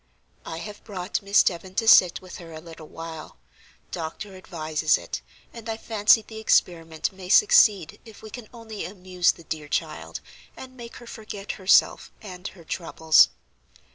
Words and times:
"I 0.47 0.57
have 0.57 0.83
brought 0.83 1.21
Miss 1.21 1.43
Devon 1.43 1.75
to 1.75 1.87
sit 1.87 2.21
with 2.23 2.37
her 2.37 2.51
a 2.53 2.59
little 2.59 2.87
while. 2.87 3.37
Doctor 3.91 4.35
advises 4.35 4.97
it, 4.97 5.21
and 5.53 5.69
I 5.69 5.77
fancy 5.77 6.23
the 6.23 6.39
experiment 6.39 7.11
may 7.11 7.29
succeed 7.29 7.99
if 8.03 8.23
we 8.23 8.31
can 8.31 8.47
only 8.51 8.83
amuse 8.83 9.31
the 9.33 9.43
dear 9.43 9.67
child, 9.67 10.19
and 10.57 10.75
make 10.75 10.95
her 10.95 11.05
forget 11.05 11.51
herself 11.51 12.11
and 12.19 12.47
her 12.47 12.63
troubles." 12.63 13.29